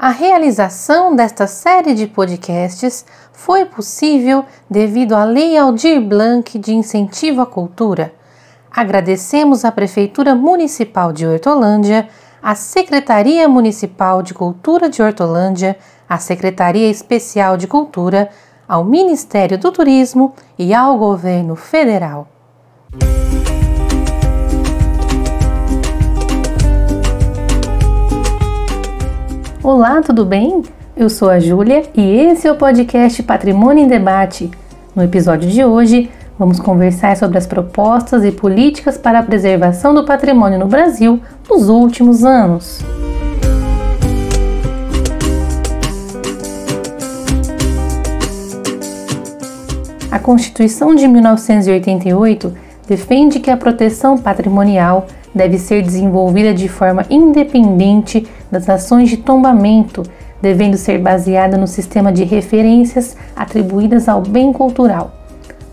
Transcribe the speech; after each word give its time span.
A 0.00 0.10
realização 0.10 1.16
desta 1.16 1.48
série 1.48 1.92
de 1.92 2.06
podcasts 2.06 3.04
foi 3.32 3.64
possível 3.64 4.44
devido 4.70 5.12
à 5.12 5.24
Lei 5.24 5.58
Aldir 5.58 6.00
Blanc 6.00 6.56
de 6.56 6.72
Incentivo 6.72 7.40
à 7.40 7.46
Cultura. 7.46 8.12
Agradecemos 8.70 9.64
à 9.64 9.72
Prefeitura 9.72 10.36
Municipal 10.36 11.12
de 11.12 11.26
Hortolândia, 11.26 12.08
à 12.40 12.54
Secretaria 12.54 13.48
Municipal 13.48 14.22
de 14.22 14.34
Cultura 14.34 14.88
de 14.88 15.02
Hortolândia, 15.02 15.76
à 16.08 16.16
Secretaria 16.18 16.88
Especial 16.88 17.56
de 17.56 17.66
Cultura, 17.66 18.30
ao 18.68 18.84
Ministério 18.84 19.58
do 19.58 19.72
Turismo 19.72 20.32
e 20.56 20.72
ao 20.72 20.96
Governo 20.96 21.56
Federal. 21.56 22.28
Olá, 29.70 30.00
tudo 30.00 30.24
bem? 30.24 30.62
Eu 30.96 31.10
sou 31.10 31.28
a 31.28 31.38
Júlia 31.38 31.82
e 31.94 32.00
esse 32.00 32.48
é 32.48 32.50
o 32.50 32.56
podcast 32.56 33.22
Patrimônio 33.22 33.84
em 33.84 33.86
Debate. 33.86 34.50
No 34.96 35.02
episódio 35.02 35.46
de 35.46 35.62
hoje, 35.62 36.10
vamos 36.38 36.58
conversar 36.58 37.14
sobre 37.18 37.36
as 37.36 37.46
propostas 37.46 38.24
e 38.24 38.32
políticas 38.32 38.96
para 38.96 39.18
a 39.18 39.22
preservação 39.22 39.92
do 39.92 40.06
patrimônio 40.06 40.58
no 40.58 40.64
Brasil 40.64 41.20
nos 41.50 41.68
últimos 41.68 42.24
anos. 42.24 42.80
A 50.10 50.18
Constituição 50.18 50.94
de 50.94 51.06
1988 51.06 52.54
defende 52.88 53.38
que 53.38 53.50
a 53.50 53.56
proteção 53.58 54.16
patrimonial 54.16 55.06
deve 55.38 55.56
ser 55.56 55.82
desenvolvida 55.82 56.52
de 56.52 56.68
forma 56.68 57.06
independente 57.08 58.26
das 58.50 58.68
ações 58.68 59.08
de 59.08 59.16
tombamento, 59.16 60.02
devendo 60.42 60.76
ser 60.76 60.98
baseada 60.98 61.56
no 61.56 61.66
sistema 61.66 62.12
de 62.12 62.24
referências 62.24 63.16
atribuídas 63.34 64.08
ao 64.08 64.20
bem 64.20 64.52
cultural. 64.52 65.12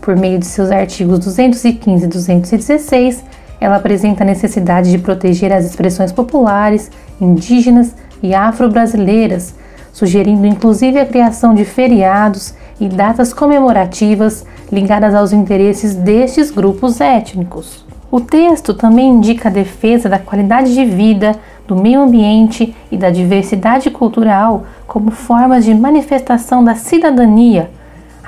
Por 0.00 0.16
meio 0.16 0.38
de 0.38 0.46
seus 0.46 0.70
artigos 0.70 1.18
215 1.18 2.04
e 2.04 2.08
216, 2.08 3.24
ela 3.60 3.76
apresenta 3.76 4.22
a 4.22 4.26
necessidade 4.26 4.90
de 4.90 4.98
proteger 4.98 5.52
as 5.52 5.64
expressões 5.64 6.12
populares, 6.12 6.90
indígenas 7.20 7.94
e 8.22 8.34
afro-brasileiras, 8.34 9.54
sugerindo 9.92 10.46
inclusive 10.46 10.98
a 10.98 11.06
criação 11.06 11.54
de 11.54 11.64
feriados 11.64 12.54
e 12.78 12.88
datas 12.88 13.32
comemorativas 13.32 14.44
ligadas 14.70 15.14
aos 15.14 15.32
interesses 15.32 15.94
destes 15.94 16.50
grupos 16.50 17.00
étnicos. 17.00 17.85
O 18.10 18.20
texto 18.20 18.72
também 18.72 19.08
indica 19.08 19.48
a 19.48 19.52
defesa 19.52 20.08
da 20.08 20.18
qualidade 20.18 20.72
de 20.72 20.84
vida, 20.84 21.34
do 21.66 21.74
meio 21.74 22.00
ambiente 22.00 22.74
e 22.90 22.96
da 22.96 23.10
diversidade 23.10 23.90
cultural 23.90 24.64
como 24.86 25.10
formas 25.10 25.64
de 25.64 25.74
manifestação 25.74 26.62
da 26.62 26.76
cidadania, 26.76 27.70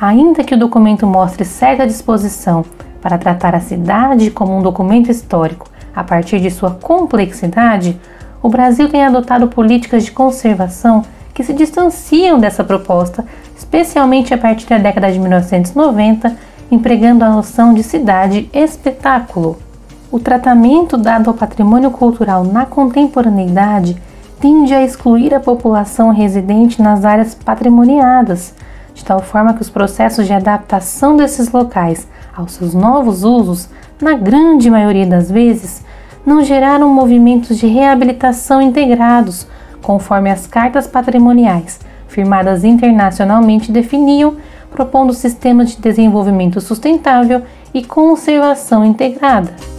ainda 0.01 0.43
que 0.43 0.55
o 0.55 0.59
documento 0.59 1.07
mostre 1.07 1.45
certa 1.45 1.87
disposição 1.87 2.65
para 3.01 3.17
tratar 3.17 3.55
a 3.55 3.61
cidade 3.61 4.31
como 4.31 4.59
um 4.59 4.63
documento 4.63 5.11
histórico 5.11 5.69
a 5.95 6.03
partir 6.03 6.41
de 6.41 6.51
sua 6.51 6.73
complexidade, 6.73 7.99
o 8.43 8.49
Brasil 8.49 8.89
tem 8.89 9.05
adotado 9.05 9.49
políticas 9.49 10.05
de 10.05 10.13
conservação 10.13 11.05
que 11.33 11.45
se 11.45 11.53
distanciam 11.53 12.39
dessa 12.39 12.65
proposta 12.65 13.25
especialmente 13.57 14.33
a 14.33 14.39
partir 14.39 14.67
da 14.69 14.79
década 14.79 15.11
de 15.11 15.19
1990, 15.19 16.37
empregando 16.71 17.25
a 17.25 17.29
noção 17.29 17.75
de 17.75 17.83
cidade 17.83 18.49
espetáculo. 18.53 19.68
O 20.11 20.19
tratamento 20.19 20.97
dado 20.97 21.29
ao 21.29 21.35
patrimônio 21.35 21.91
cultural 21.91 22.43
na 22.43 22.65
contemporaneidade 22.65 24.01
tende 24.41 24.73
a 24.73 24.83
excluir 24.83 25.35
a 25.35 25.41
população 25.41 26.11
residente 26.11 26.81
nas 26.81 27.05
áreas 27.05 27.35
patrimoniadas, 27.35 28.55
de 28.95 29.05
tal 29.05 29.21
forma 29.21 29.53
que 29.53 29.61
os 29.61 29.69
processos 29.69 30.27
de 30.27 30.33
adaptação 30.33 31.15
desses 31.15 31.53
locais 31.53 32.09
aos 32.35 32.53
seus 32.53 32.73
novos 32.73 33.23
usos, 33.23 33.69
na 34.01 34.15
grande 34.15 34.71
maioria 34.71 35.07
das 35.07 35.31
vezes, 35.31 35.85
não 36.25 36.43
geraram 36.43 36.89
movimentos 36.89 37.59
de 37.59 37.67
reabilitação 37.67 38.63
integrados, 38.63 39.47
conforme 39.83 40.31
as 40.31 40.47
cartas 40.47 40.87
patrimoniais 40.87 41.81
firmadas 42.09 42.65
internacionalmente 42.65 43.71
definiam, 43.71 44.37
propondo 44.71 45.13
sistemas 45.13 45.71
de 45.71 45.83
desenvolvimento 45.83 46.63
sustentável 46.63 47.43
e 47.75 47.85
conservação 47.85 48.85
integrada. 48.85 49.78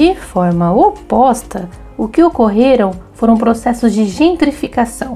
De 0.00 0.14
forma 0.14 0.72
oposta, 0.72 1.68
o 1.94 2.08
que 2.08 2.22
ocorreram 2.22 2.92
foram 3.12 3.36
processos 3.36 3.92
de 3.92 4.06
gentrificação, 4.06 5.12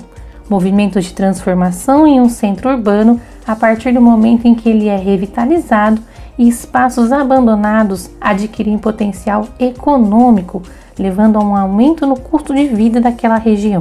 movimentos 0.47 1.07
de 1.07 1.15
transformação 1.15 2.07
em 2.07 2.21
um 2.21 2.29
centro 2.29 2.69
urbano 2.69 3.19
a 3.47 3.57
partir 3.57 3.95
do 3.95 4.03
momento 4.03 4.47
em 4.47 4.55
que 4.55 4.69
ele 4.69 4.89
é 4.89 4.97
revitalizado 4.99 6.03
e 6.37 6.47
espaços 6.47 7.13
abandonados 7.13 8.11
adquirem 8.21 8.77
potencial 8.77 9.49
econômico, 9.59 10.61
levando 10.99 11.39
a 11.39 11.43
um 11.43 11.57
aumento 11.57 12.07
no 12.07 12.21
custo 12.21 12.55
de 12.55 12.67
vida 12.67 13.01
daquela 13.01 13.39
região. 13.39 13.81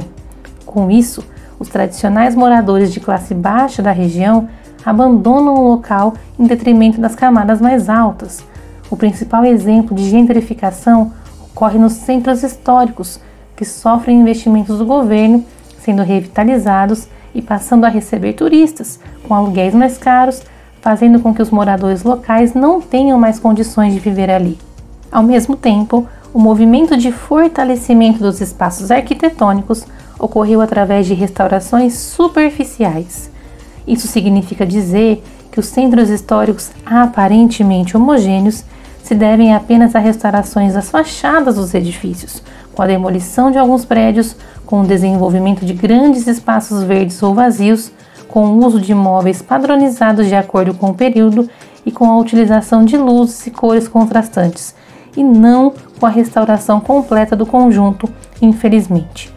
Com 0.64 0.90
isso, 0.90 1.22
os 1.60 1.68
tradicionais 1.68 2.34
moradores 2.34 2.90
de 2.90 2.98
classe 2.98 3.34
baixa 3.34 3.82
da 3.82 3.92
região 3.92 4.48
abandonam 4.82 5.54
o 5.54 5.68
local 5.68 6.14
em 6.38 6.46
detrimento 6.46 6.98
das 6.98 7.14
camadas 7.14 7.60
mais 7.60 7.90
altas. 7.90 8.42
O 8.90 8.96
principal 8.96 9.44
exemplo 9.44 9.96
de 9.96 10.08
gentrificação 10.08 11.12
ocorre 11.42 11.78
nos 11.78 11.92
centros 11.92 12.42
históricos, 12.42 13.20
que 13.56 13.64
sofrem 13.64 14.20
investimentos 14.20 14.78
do 14.78 14.86
governo, 14.86 15.44
sendo 15.80 16.02
revitalizados 16.02 17.08
e 17.34 17.40
passando 17.40 17.84
a 17.84 17.88
receber 17.88 18.34
turistas, 18.34 18.98
com 19.26 19.34
aluguéis 19.34 19.74
mais 19.74 19.96
caros 19.98 20.42
fazendo 20.84 21.18
com 21.18 21.32
que 21.34 21.40
os 21.40 21.48
moradores 21.48 22.02
locais 22.02 22.52
não 22.52 22.78
tenham 22.78 23.18
mais 23.18 23.40
condições 23.40 23.94
de 23.94 23.98
viver 23.98 24.30
ali. 24.30 24.58
Ao 25.10 25.22
mesmo 25.22 25.56
tempo, 25.56 26.06
o 26.30 26.38
movimento 26.38 26.94
de 26.94 27.10
fortalecimento 27.10 28.18
dos 28.18 28.42
espaços 28.42 28.90
arquitetônicos 28.90 29.86
ocorreu 30.18 30.60
através 30.60 31.06
de 31.06 31.14
restaurações 31.14 31.94
superficiais. 31.94 33.30
Isso 33.86 34.06
significa 34.06 34.66
dizer 34.66 35.24
que 35.50 35.58
os 35.58 35.64
centros 35.64 36.10
históricos 36.10 36.70
aparentemente 36.84 37.96
homogêneos 37.96 38.62
se 39.04 39.14
devem 39.14 39.54
apenas 39.54 39.94
a 39.94 39.98
restaurações 39.98 40.72
das 40.72 40.88
fachadas 40.88 41.56
dos 41.56 41.74
edifícios, 41.74 42.42
com 42.74 42.80
a 42.80 42.86
demolição 42.86 43.50
de 43.50 43.58
alguns 43.58 43.84
prédios, 43.84 44.34
com 44.64 44.80
o 44.80 44.86
desenvolvimento 44.86 45.62
de 45.66 45.74
grandes 45.74 46.26
espaços 46.26 46.82
verdes 46.82 47.22
ou 47.22 47.34
vazios, 47.34 47.92
com 48.28 48.46
o 48.46 48.64
uso 48.64 48.80
de 48.80 48.94
móveis 48.94 49.42
padronizados 49.42 50.26
de 50.26 50.34
acordo 50.34 50.72
com 50.72 50.88
o 50.88 50.94
período 50.94 51.46
e 51.84 51.92
com 51.92 52.10
a 52.10 52.16
utilização 52.16 52.82
de 52.82 52.96
luzes 52.96 53.46
e 53.46 53.50
cores 53.50 53.86
contrastantes, 53.86 54.74
e 55.14 55.22
não 55.22 55.74
com 56.00 56.06
a 56.06 56.10
restauração 56.10 56.80
completa 56.80 57.36
do 57.36 57.44
conjunto, 57.44 58.08
infelizmente. 58.40 59.30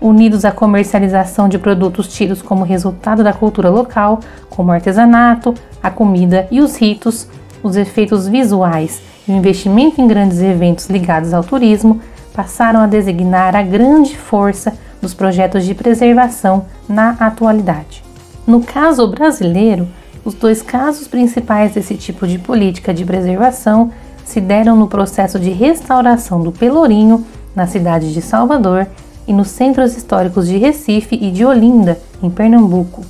Unidos 0.00 0.44
à 0.44 0.50
comercialização 0.50 1.48
de 1.48 1.60
produtos 1.60 2.08
tidos 2.08 2.42
como 2.42 2.64
resultado 2.64 3.22
da 3.22 3.32
cultura 3.32 3.70
local, 3.70 4.18
como 4.50 4.70
o 4.70 4.72
artesanato, 4.72 5.54
a 5.80 5.92
comida 5.92 6.48
e 6.50 6.60
os 6.60 6.74
ritos, 6.74 7.28
os 7.62 7.76
efeitos 7.76 8.26
visuais 8.26 9.11
e 9.26 9.32
o 9.32 9.36
investimento 9.36 10.00
em 10.00 10.06
grandes 10.06 10.40
eventos 10.40 10.88
ligados 10.88 11.32
ao 11.32 11.44
turismo 11.44 12.00
passaram 12.34 12.80
a 12.80 12.86
designar 12.86 13.54
a 13.54 13.62
grande 13.62 14.16
força 14.16 14.72
dos 15.00 15.14
projetos 15.14 15.64
de 15.64 15.74
preservação 15.74 16.66
na 16.88 17.10
atualidade. 17.20 18.02
No 18.46 18.60
caso 18.62 19.06
brasileiro, 19.08 19.88
os 20.24 20.34
dois 20.34 20.62
casos 20.62 21.08
principais 21.08 21.74
desse 21.74 21.96
tipo 21.96 22.26
de 22.26 22.38
política 22.38 22.94
de 22.94 23.04
preservação 23.04 23.90
se 24.24 24.40
deram 24.40 24.76
no 24.76 24.86
processo 24.86 25.38
de 25.38 25.50
restauração 25.50 26.40
do 26.40 26.52
Pelourinho, 26.52 27.26
na 27.54 27.66
cidade 27.66 28.12
de 28.14 28.22
Salvador, 28.22 28.86
e 29.26 29.32
nos 29.32 29.48
centros 29.48 29.96
históricos 29.96 30.48
de 30.48 30.58
Recife 30.58 31.16
e 31.20 31.30
de 31.30 31.44
Olinda, 31.44 31.98
em 32.22 32.30
Pernambuco. 32.30 33.02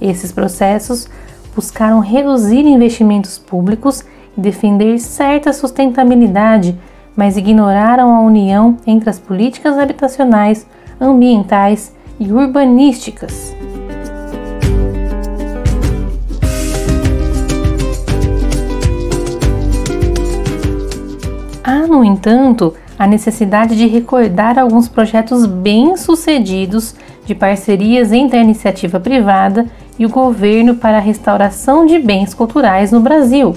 Esses 0.00 0.32
processos 0.32 1.08
buscaram 1.54 2.00
reduzir 2.00 2.64
investimentos 2.66 3.38
públicos 3.38 4.04
defender 4.36 4.98
certa 4.98 5.52
sustentabilidade, 5.52 6.78
mas 7.16 7.36
ignoraram 7.36 8.14
a 8.14 8.20
união 8.20 8.76
entre 8.86 9.10
as 9.10 9.18
políticas 9.18 9.78
habitacionais, 9.78 10.66
ambientais 11.00 11.94
e 12.18 12.32
urbanísticas. 12.32 13.54
Há, 21.64 21.86
no 21.86 22.04
entanto, 22.04 22.74
a 22.98 23.06
necessidade 23.06 23.76
de 23.76 23.86
recordar 23.86 24.58
alguns 24.58 24.88
projetos 24.88 25.46
bem-sucedidos 25.46 26.94
de 27.24 27.34
parcerias 27.34 28.12
entre 28.12 28.38
a 28.38 28.42
iniciativa 28.42 28.98
privada 28.98 29.66
e 29.98 30.06
o 30.06 30.08
governo 30.08 30.76
para 30.76 30.98
a 30.98 31.00
restauração 31.00 31.86
de 31.86 31.98
bens 31.98 32.34
culturais 32.34 32.90
no 32.90 33.00
Brasil. 33.00 33.54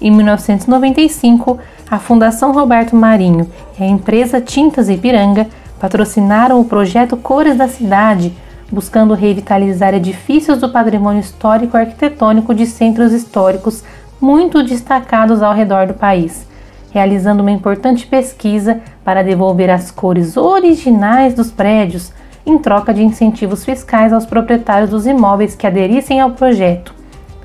Em 0.00 0.10
1995, 0.10 1.58
a 1.90 1.98
Fundação 1.98 2.52
Roberto 2.52 2.94
Marinho 2.94 3.50
e 3.78 3.82
a 3.82 3.86
empresa 3.86 4.40
Tintas 4.40 4.88
Ipiranga 4.88 5.46
patrocinaram 5.80 6.60
o 6.60 6.64
projeto 6.64 7.16
Cores 7.16 7.56
da 7.56 7.68
Cidade, 7.68 8.32
buscando 8.70 9.14
revitalizar 9.14 9.94
edifícios 9.94 10.58
do 10.58 10.68
patrimônio 10.68 11.20
histórico 11.20 11.76
arquitetônico 11.76 12.54
de 12.54 12.66
centros 12.66 13.12
históricos 13.12 13.82
muito 14.20 14.62
destacados 14.62 15.42
ao 15.42 15.54
redor 15.54 15.86
do 15.86 15.94
país, 15.94 16.46
realizando 16.90 17.42
uma 17.42 17.50
importante 17.50 18.06
pesquisa 18.06 18.80
para 19.04 19.22
devolver 19.22 19.70
as 19.70 19.90
cores 19.90 20.36
originais 20.36 21.34
dos 21.34 21.50
prédios 21.50 22.12
em 22.44 22.58
troca 22.58 22.92
de 22.92 23.02
incentivos 23.02 23.64
fiscais 23.64 24.12
aos 24.12 24.26
proprietários 24.26 24.90
dos 24.90 25.06
imóveis 25.06 25.54
que 25.54 25.66
aderissem 25.66 26.20
ao 26.20 26.30
projeto. 26.30 26.94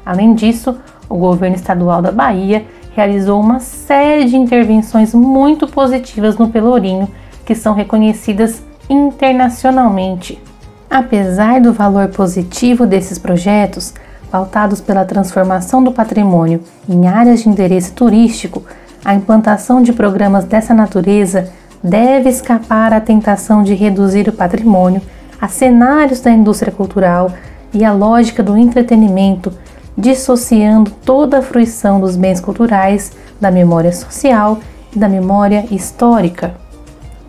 Além 0.06 0.34
disso, 0.34 0.78
o 1.12 1.18
governo 1.18 1.56
estadual 1.56 2.02
da 2.02 2.12
Bahia 2.12 2.66
realizou 2.96 3.40
uma 3.40 3.60
série 3.60 4.26
de 4.26 4.36
intervenções 4.36 5.14
muito 5.14 5.68
positivas 5.68 6.38
no 6.38 6.50
Pelourinho, 6.50 7.10
que 7.46 7.54
são 7.54 7.74
reconhecidas 7.74 8.64
internacionalmente. 8.90 10.42
Apesar 10.90 11.62
do 11.62 11.72
valor 11.72 12.10
positivo 12.10 12.86
desses 12.86 13.18
projetos, 13.18 13.94
pautados 14.30 14.82
pela 14.82 15.06
transformação 15.06 15.84
do 15.84 15.92
patrimônio 15.92 16.62
em 16.88 17.08
áreas 17.08 17.44
de 17.44 17.50
interesse 17.50 17.92
turístico, 17.92 18.64
a 19.04 19.14
implantação 19.14 19.82
de 19.82 19.94
programas 19.94 20.46
dessa 20.46 20.74
natureza 20.74 21.52
deve 21.84 22.30
escapar 22.30 22.94
à 22.94 23.02
tentação 23.02 23.64
de 23.64 23.74
reduzir 23.74 24.28
o 24.28 24.34
patrimônio 24.34 25.02
a 25.40 25.48
cenários 25.48 26.22
da 26.22 26.30
indústria 26.30 26.72
cultural 26.72 27.32
e 27.74 27.84
à 27.84 27.92
lógica 27.92 28.44
do 28.44 28.58
entretenimento, 28.58 29.52
dissociando 29.98 30.92
toda 31.06 31.40
a 31.40 31.42
fruição 31.42 32.00
dos 32.00 32.16
bens 32.16 32.40
culturais 32.40 33.12
da 33.40 33.52
memória 33.52 33.92
social 33.92 34.60
e 34.96 35.00
da 35.00 35.10
memória 35.10 35.66
histórica. 35.72 36.54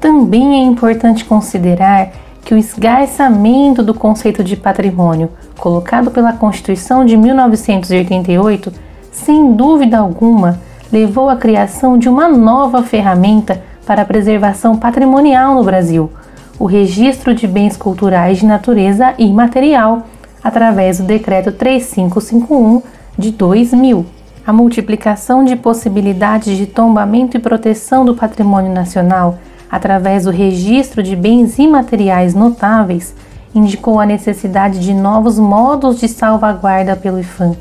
Também 0.01 0.61
é 0.61 0.65
importante 0.65 1.25
considerar 1.25 2.13
que 2.45 2.55
o 2.55 2.59
esgarçamento 2.59 3.83
do 3.83 3.95
conceito 3.95 4.43
de 4.43 4.57
patrimônio, 4.57 5.31
colocado 5.59 6.11
pela 6.11 6.33
Constituição 6.33 7.05
de 7.05 7.17
1988, 7.17 8.73
sem 9.13 9.53
dúvida 9.53 9.99
alguma, 9.99 10.59
levou 10.93 11.31
à 11.31 11.37
criação 11.37 11.97
de 11.97 12.09
uma 12.09 12.29
nova 12.29 12.83
ferramenta 12.83 13.63
para 13.87 14.03
a 14.03 14.05
preservação 14.05 14.77
patrimonial 14.77 15.55
no 15.55 15.65
Brasil, 15.65 16.11
o 16.59 16.67
Registro 16.67 17.35
de 17.35 17.47
Bens 17.47 17.77
Culturais 17.77 18.39
de 18.39 18.47
Natureza 18.47 19.15
Imaterial, 19.19 20.07
através 20.43 20.99
do 20.99 21.05
Decreto 21.05 21.53
3551 21.53 22.83
de 23.17 23.31
2000. 23.31 24.07
A 24.47 24.53
multiplicação 24.53 25.45
de 25.45 25.55
possibilidades 25.55 26.57
de 26.57 26.67
tombamento 26.67 27.37
e 27.37 27.41
proteção 27.41 28.05
do 28.05 28.15
patrimônio 28.15 28.73
nacional 28.73 29.39
através 29.71 30.25
do 30.25 30.31
registro 30.31 31.03
de 31.03 31.15
bens 31.15 31.59
imateriais 31.59 32.35
notáveis 32.35 33.15
indicou 33.55 34.01
a 34.01 34.07
necessidade 34.07 34.81
de 34.81 34.93
novos 34.93 35.39
modos 35.39 36.01
de 36.01 36.09
salvaguarda 36.09 36.97
pelo 36.97 37.21
IFAM, 37.21 37.55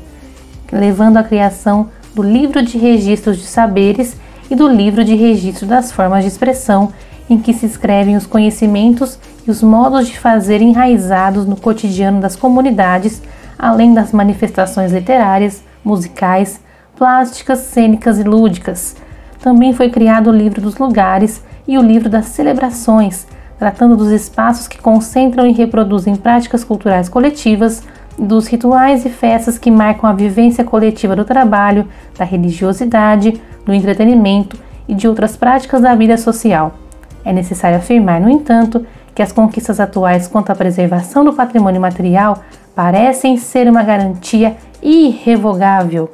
levando 0.72 1.18
à 1.18 1.22
criação 1.22 1.88
do 2.14 2.22
Livro 2.22 2.62
de 2.62 2.76
Registros 2.78 3.38
de 3.38 3.44
Saberes 3.44 4.16
e 4.50 4.54
do 4.54 4.68
Livro 4.68 5.04
de 5.04 5.14
Registro 5.14 5.66
das 5.66 5.92
Formas 5.92 6.22
de 6.22 6.28
Expressão, 6.28 6.92
em 7.32 7.38
que 7.38 7.52
se 7.52 7.66
escrevem 7.66 8.16
os 8.16 8.26
conhecimentos 8.26 9.18
e 9.46 9.50
os 9.50 9.62
modos 9.62 10.06
de 10.06 10.18
fazer 10.18 10.60
enraizados 10.60 11.46
no 11.46 11.56
cotidiano 11.56 12.20
das 12.20 12.36
comunidades, 12.36 13.22
além 13.58 13.94
das 13.94 14.12
manifestações 14.12 14.92
literárias, 14.92 15.62
musicais, 15.84 16.60
plásticas, 16.96 17.60
cênicas 17.60 18.18
e 18.18 18.22
lúdicas. 18.22 18.96
Também 19.40 19.72
foi 19.72 19.90
criado 19.90 20.28
o 20.28 20.36
Livro 20.36 20.60
dos 20.60 20.76
Lugares 20.76 21.42
e 21.66 21.76
o 21.78 21.82
Livro 21.82 22.08
das 22.08 22.26
Celebrações, 22.26 23.26
tratando 23.58 23.96
dos 23.96 24.10
espaços 24.10 24.68
que 24.68 24.78
concentram 24.78 25.46
e 25.46 25.52
reproduzem 25.52 26.16
práticas 26.16 26.62
culturais 26.62 27.08
coletivas, 27.08 27.82
dos 28.18 28.46
rituais 28.46 29.06
e 29.06 29.08
festas 29.08 29.58
que 29.58 29.70
marcam 29.70 30.08
a 30.08 30.12
vivência 30.12 30.62
coletiva 30.62 31.16
do 31.16 31.24
trabalho, 31.24 31.88
da 32.16 32.24
religiosidade, 32.24 33.40
do 33.64 33.72
entretenimento 33.72 34.56
e 34.86 34.94
de 34.94 35.08
outras 35.08 35.36
práticas 35.36 35.80
da 35.80 35.94
vida 35.94 36.16
social. 36.16 36.81
É 37.24 37.32
necessário 37.32 37.78
afirmar, 37.78 38.20
no 38.20 38.28
entanto, 38.28 38.84
que 39.14 39.22
as 39.22 39.32
conquistas 39.32 39.78
atuais 39.78 40.26
quanto 40.26 40.50
à 40.50 40.54
preservação 40.54 41.24
do 41.24 41.32
patrimônio 41.32 41.80
material 41.80 42.42
parecem 42.74 43.36
ser 43.36 43.68
uma 43.68 43.82
garantia 43.82 44.56
irrevogável. 44.82 46.10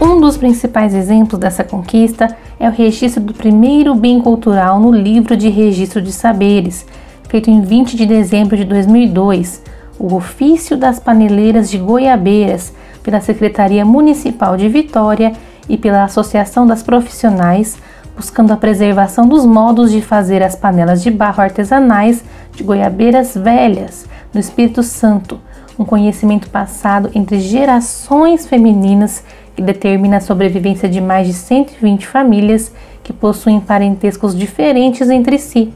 Um 0.00 0.20
dos 0.20 0.36
principais 0.36 0.94
exemplos 0.94 1.40
dessa 1.40 1.64
conquista 1.64 2.36
é 2.58 2.68
o 2.68 2.72
registro 2.72 3.22
do 3.22 3.32
primeiro 3.32 3.94
bem 3.94 4.20
cultural 4.20 4.80
no 4.80 4.90
Livro 4.90 5.36
de 5.36 5.48
Registro 5.48 6.02
de 6.02 6.12
Saberes, 6.12 6.86
feito 7.28 7.50
em 7.50 7.60
20 7.60 7.96
de 7.96 8.06
dezembro 8.06 8.56
de 8.56 8.64
2002, 8.64 9.62
o 9.98 10.14
Ofício 10.14 10.76
das 10.76 10.98
Paneleiras 10.98 11.70
de 11.70 11.78
Goiabeiras, 11.78 12.72
pela 13.06 13.20
Secretaria 13.20 13.84
Municipal 13.84 14.56
de 14.56 14.68
Vitória 14.68 15.32
e 15.68 15.78
pela 15.78 16.02
Associação 16.02 16.66
das 16.66 16.82
Profissionais, 16.82 17.78
buscando 18.16 18.52
a 18.52 18.56
preservação 18.56 19.28
dos 19.28 19.46
modos 19.46 19.92
de 19.92 20.02
fazer 20.02 20.42
as 20.42 20.56
panelas 20.56 21.04
de 21.04 21.08
barro 21.08 21.40
artesanais 21.40 22.24
de 22.52 22.64
goiabeiras 22.64 23.36
velhas, 23.36 24.08
no 24.34 24.40
Espírito 24.40 24.82
Santo, 24.82 25.38
um 25.78 25.84
conhecimento 25.84 26.50
passado 26.50 27.08
entre 27.14 27.38
gerações 27.38 28.44
femininas 28.44 29.22
que 29.54 29.62
determina 29.62 30.16
a 30.16 30.20
sobrevivência 30.20 30.88
de 30.88 31.00
mais 31.00 31.28
de 31.28 31.32
120 31.32 32.08
famílias 32.08 32.72
que 33.04 33.12
possuem 33.12 33.60
parentescos 33.60 34.36
diferentes 34.36 35.08
entre 35.10 35.38
si. 35.38 35.72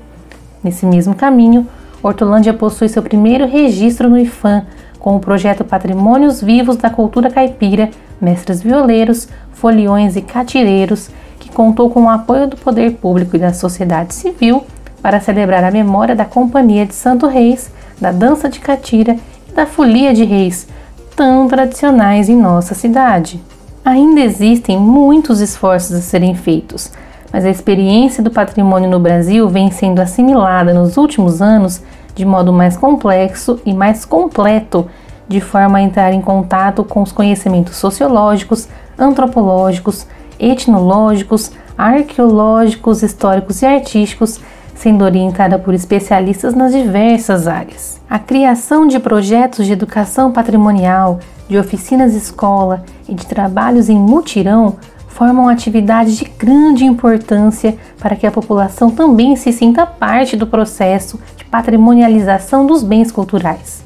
Nesse 0.65 0.85
mesmo 0.85 1.15
caminho, 1.15 1.65
Hortolândia 2.03 2.53
possui 2.53 2.89
seu 2.89 3.05
primeiro 3.05 3.47
registro 3.47 4.11
no 4.11 4.19
IFAM, 4.19 4.67
com 5.01 5.17
o 5.17 5.21
projeto 5.21 5.65
Patrimônios 5.65 6.41
Vivos 6.41 6.77
da 6.77 6.91
Cultura 6.91 7.31
Caipira, 7.31 7.91
Mestres 8.21 8.63
Violeiros, 8.63 9.29
Foliões 9.53 10.15
e 10.15 10.23
Catireiros, 10.23 11.11
que 11.41 11.51
contou 11.51 11.91
com 11.91 12.05
o 12.05 12.11
apoio 12.11 12.47
do 12.47 12.57
poder 12.57 12.93
público 12.93 13.35
e 13.35 13.39
da 13.39 13.53
sociedade 13.53 14.15
civil 14.15 14.65
para 15.03 15.19
celebrar 15.19 15.65
a 15.65 15.71
memória 15.71 16.15
da 16.15 16.27
Companhia 16.27 16.85
de 16.85 16.95
Santo 16.95 17.27
Reis, 17.27 17.73
da 17.99 18.13
Dança 18.13 18.49
de 18.49 18.61
Catira 18.61 19.17
e 19.49 19.53
da 19.53 19.67
Folia 19.67 20.13
de 20.13 20.25
Reis, 20.25 20.69
tão 21.17 21.49
tradicionais 21.49 22.29
em 22.29 22.37
nossa 22.37 22.75
cidade. 22.75 23.41
Ainda 23.83 24.21
existem 24.21 24.79
muitos 24.79 25.41
esforços 25.41 25.97
a 25.97 26.01
serem 26.03 26.35
feitos, 26.35 26.93
mas 27.33 27.47
a 27.47 27.51
experiência 27.51 28.23
do 28.23 28.31
patrimônio 28.31 28.91
no 28.91 29.01
Brasil 29.01 29.49
vem 29.49 29.71
sendo 29.71 30.01
assimilada 30.01 30.75
nos 30.75 30.99
últimos 30.99 31.41
anos 31.41 31.83
de 32.15 32.25
modo 32.25 32.53
mais 32.53 32.77
complexo 32.77 33.61
e 33.65 33.73
mais 33.73 34.05
completo, 34.05 34.87
de 35.31 35.41
forma 35.41 35.79
a 35.79 35.81
entrar 35.81 36.13
em 36.13 36.21
contato 36.21 36.83
com 36.83 37.03
os 37.03 37.13
conhecimentos 37.13 37.77
sociológicos, 37.77 38.67
antropológicos, 38.99 40.05
etnológicos, 40.41 41.53
arqueológicos, 41.79 43.01
históricos 43.05 43.63
e 43.63 43.67
artísticos, 43.67 44.41
sendo 44.75 45.05
orientada 45.05 45.57
por 45.57 45.73
especialistas 45.73 46.53
nas 46.53 46.73
diversas 46.73 47.47
áreas. 47.47 48.01
A 48.11 48.19
criação 48.19 48.89
de 48.89 48.99
projetos 48.99 49.67
de 49.67 49.73
educação 49.73 50.33
patrimonial 50.33 51.21
de 51.49 51.57
oficinas 51.57 52.13
escola 52.13 52.83
e 53.09 53.15
de 53.15 53.25
trabalhos 53.25 53.89
em 53.89 53.97
mutirão 53.97 54.79
formam 55.07 55.49
atividades 55.49 56.17
de 56.17 56.25
grande 56.25 56.85
importância 56.85 57.79
para 58.01 58.17
que 58.17 58.27
a 58.27 58.33
população 58.33 58.91
também 58.91 59.37
se 59.37 59.53
sinta 59.53 59.87
parte 59.87 60.37
do 60.37 60.47
processo 60.47 61.21
de 61.37 61.45
patrimonialização 61.45 62.67
dos 62.67 62.83
bens 62.83 63.13
culturais. 63.13 63.80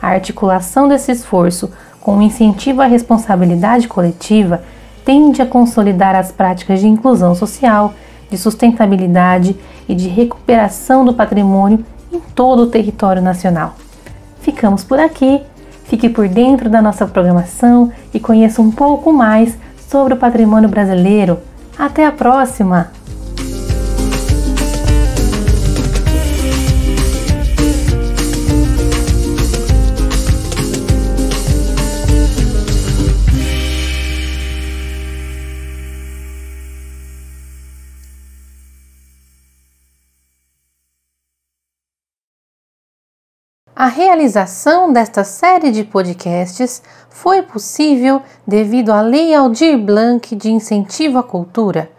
A 0.00 0.08
articulação 0.08 0.88
desse 0.88 1.12
esforço 1.12 1.70
com 2.00 2.16
o 2.16 2.22
incentivo 2.22 2.82
à 2.82 2.86
responsabilidade 2.86 3.88
coletiva 3.88 4.62
tende 5.04 5.42
a 5.42 5.46
consolidar 5.46 6.14
as 6.14 6.32
práticas 6.32 6.80
de 6.80 6.88
inclusão 6.88 7.34
social, 7.34 7.94
de 8.30 8.38
sustentabilidade 8.38 9.56
e 9.88 9.94
de 9.94 10.08
recuperação 10.08 11.04
do 11.04 11.14
patrimônio 11.14 11.84
em 12.12 12.20
todo 12.20 12.62
o 12.62 12.66
território 12.66 13.20
nacional. 13.20 13.74
Ficamos 14.40 14.84
por 14.84 14.98
aqui 14.98 15.42
Fique 15.90 16.08
por 16.08 16.28
dentro 16.28 16.70
da 16.70 16.80
nossa 16.80 17.04
programação 17.04 17.90
e 18.14 18.20
conheça 18.20 18.62
um 18.62 18.70
pouco 18.70 19.12
mais 19.12 19.58
sobre 19.88 20.14
o 20.14 20.16
patrimônio 20.16 20.68
brasileiro. 20.68 21.40
Até 21.76 22.06
a 22.06 22.12
próxima! 22.12 22.99
A 43.80 43.86
realização 43.86 44.92
desta 44.92 45.24
série 45.24 45.70
de 45.70 45.84
podcasts 45.84 46.82
foi 47.08 47.40
possível 47.40 48.20
devido 48.46 48.92
à 48.92 49.00
Lei 49.00 49.34
Aldir 49.34 49.78
Blanc 49.78 50.36
de 50.36 50.50
Incentivo 50.50 51.16
à 51.16 51.22
Cultura. 51.22 51.90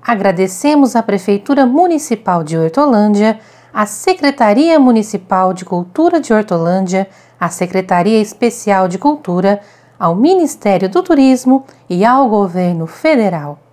Agradecemos 0.00 0.94
à 0.94 1.02
Prefeitura 1.02 1.66
Municipal 1.66 2.44
de 2.44 2.56
Hortolândia, 2.56 3.40
à 3.72 3.84
Secretaria 3.84 4.78
Municipal 4.78 5.52
de 5.52 5.64
Cultura 5.64 6.20
de 6.20 6.32
Hortolândia, 6.32 7.08
à 7.40 7.48
Secretaria 7.48 8.20
Especial 8.20 8.86
de 8.86 8.96
Cultura, 8.96 9.60
ao 9.98 10.14
Ministério 10.14 10.88
do 10.88 11.02
Turismo 11.02 11.64
e 11.90 12.04
ao 12.04 12.28
Governo 12.28 12.86
Federal. 12.86 13.63